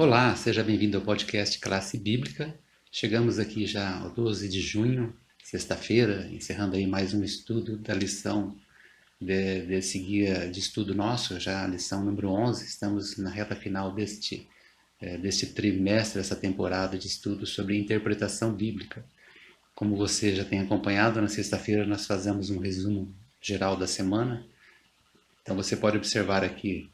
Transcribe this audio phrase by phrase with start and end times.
[0.00, 2.58] Olá, seja bem-vindo ao podcast Classe Bíblica.
[2.90, 5.14] Chegamos aqui já ao 12 de junho,
[5.44, 8.56] sexta-feira, encerrando aí mais um estudo da lição
[9.20, 12.64] de, desse guia de estudo nosso, já a lição número 11.
[12.64, 14.48] Estamos na reta final deste,
[15.02, 19.04] é, deste trimestre, essa temporada de estudo sobre interpretação bíblica.
[19.74, 24.46] Como você já tem acompanhado, na sexta-feira nós fazemos um resumo geral da semana.
[25.42, 26.88] Então você pode observar aqui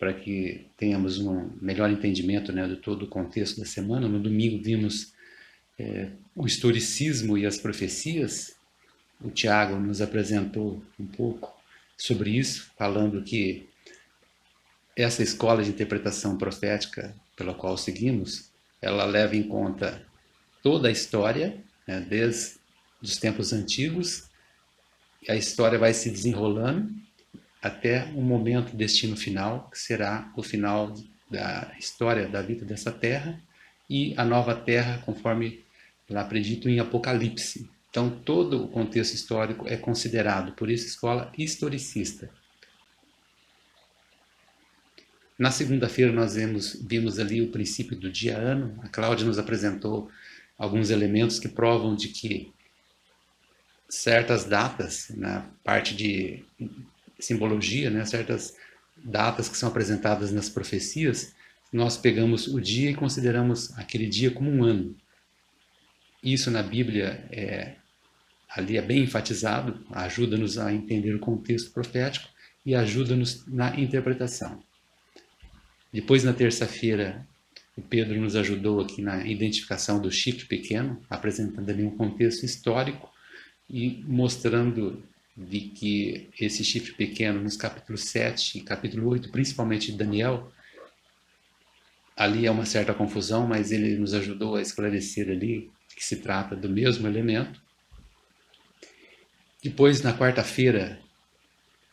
[0.00, 4.08] para que tenhamos um melhor entendimento né, de todo o contexto da semana.
[4.08, 5.12] No domingo vimos
[5.78, 8.56] é, o historicismo e as profecias.
[9.22, 11.54] O Tiago nos apresentou um pouco
[11.98, 13.68] sobre isso, falando que
[14.96, 20.02] essa escola de interpretação profética pela qual seguimos, ela leva em conta
[20.62, 22.58] toda a história, né, desde
[23.02, 24.30] os tempos antigos,
[25.28, 26.90] a história vai se desenrolando
[27.62, 30.94] até o momento destino final, que será o final
[31.30, 33.40] da história da vida dessa terra
[33.88, 35.64] e a nova terra, conforme
[36.08, 37.68] lá predito em Apocalipse.
[37.90, 42.30] Então, todo o contexto histórico é considerado, por isso, escola historicista.
[45.38, 48.78] Na segunda-feira, nós vimos, vimos ali o princípio do dia-ano.
[48.82, 50.10] A Cláudia nos apresentou
[50.56, 52.52] alguns elementos que provam de que
[53.88, 56.44] certas datas, na parte de
[57.24, 58.56] simbologia, né, certas
[58.96, 61.34] datas que são apresentadas nas profecias,
[61.72, 64.96] nós pegamos o dia e consideramos aquele dia como um ano.
[66.22, 67.76] Isso na Bíblia é,
[68.48, 72.28] ali é bem enfatizado, ajuda-nos a entender o contexto profético
[72.66, 74.62] e ajuda-nos na interpretação.
[75.92, 77.26] Depois, na terça-feira,
[77.76, 83.10] o Pedro nos ajudou aqui na identificação do chifre pequeno, apresentando ali um contexto histórico
[83.68, 85.02] e mostrando
[85.36, 90.52] de que esse chifre pequeno, nos capítulos 7 e capítulo 8, principalmente de Daniel,
[92.16, 96.54] ali é uma certa confusão, mas ele nos ajudou a esclarecer ali que se trata
[96.54, 97.60] do mesmo elemento.
[99.62, 101.00] Depois, na quarta-feira,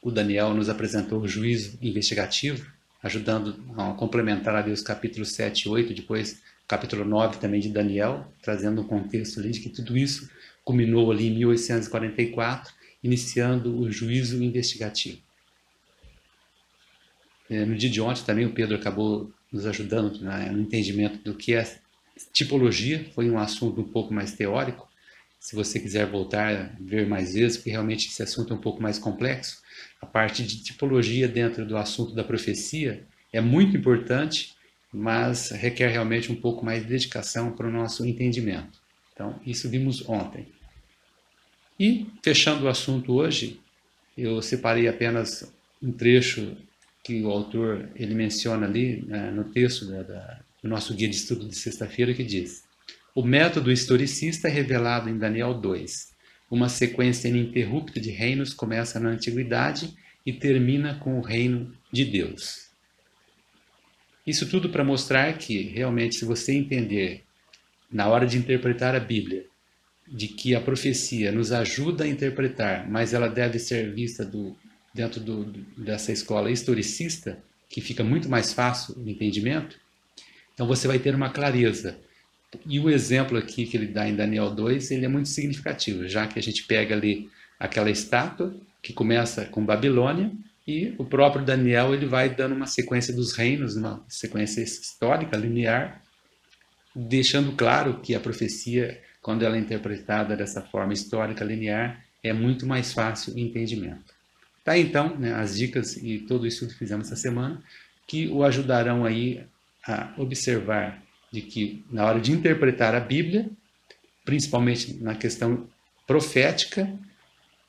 [0.01, 2.69] o Daniel nos apresentou o juízo investigativo,
[3.03, 8.31] ajudando a complementar ali os capítulos 7 e 8, depois capítulo 9 também de Daniel,
[8.41, 10.29] trazendo um contexto ali de que tudo isso
[10.63, 12.73] culminou ali em 1844
[13.03, 15.19] iniciando o juízo investigativo.
[17.50, 21.53] É, no dia de ontem também o Pedro acabou nos ajudando no entendimento do que
[21.53, 21.80] é
[22.34, 24.88] tipologia, foi um assunto um pouco mais teórico.
[25.40, 28.81] Se você quiser voltar a ver mais vezes, porque realmente esse assunto é um pouco
[28.81, 29.62] mais complexo,
[30.02, 34.56] a parte de tipologia dentro do assunto da profecia é muito importante,
[34.91, 38.81] mas requer realmente um pouco mais de dedicação para o nosso entendimento.
[39.14, 40.56] Então, isso vimos ontem.
[41.79, 43.59] E, fechando o assunto hoje,
[44.17, 45.51] eu separei apenas
[45.81, 46.57] um trecho
[47.03, 51.16] que o autor ele menciona ali né, no texto da, da, do nosso guia de
[51.16, 52.63] estudo de sexta-feira, que diz:
[53.13, 56.16] O método historicista revelado em Daniel 2.
[56.49, 59.93] Uma sequência ininterrupta de reinos começa na antiguidade
[60.25, 62.67] e termina com o reino de Deus.
[64.25, 67.23] Isso tudo para mostrar que, realmente, se você entender,
[67.91, 69.45] na hora de interpretar a Bíblia,
[70.07, 74.56] de que a profecia nos ajuda a interpretar, mas ela deve ser vista do,
[74.94, 75.45] dentro do,
[75.78, 77.38] dessa escola historicista,
[77.69, 79.78] que fica muito mais fácil o entendimento,
[80.53, 82.00] então você vai ter uma clareza.
[82.66, 86.25] E o exemplo aqui que ele dá em Daniel 2, ele é muito significativo, já
[86.25, 87.29] que a gente pega ali
[87.59, 90.31] aquela estátua que começa com Babilônia
[90.66, 96.01] e o próprio Daniel ele vai dando uma sequência dos reinos, uma sequência histórica, linear,
[96.96, 102.65] deixando claro que a profecia quando ela é interpretada dessa forma histórica linear, é muito
[102.65, 104.15] mais fácil o entendimento.
[104.63, 107.61] Tá então, né, as dicas e todo isso que fizemos essa semana,
[108.07, 109.45] que o ajudarão aí
[109.85, 113.49] a observar de que na hora de interpretar a Bíblia,
[114.23, 115.67] principalmente na questão
[116.07, 116.89] profética,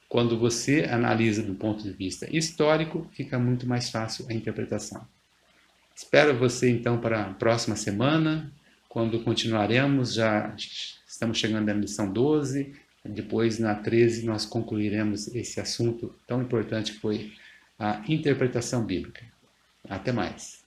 [0.08, 5.04] quando você analisa do ponto de vista histórico, fica muito mais fácil a interpretação.
[5.92, 8.48] Espero você então para a próxima semana,
[8.88, 10.54] quando continuaremos já
[11.18, 17.00] Estamos chegando na lição 12, depois na 13 nós concluiremos esse assunto tão importante que
[17.00, 17.32] foi
[17.76, 19.24] a interpretação bíblica.
[19.88, 20.65] Até mais.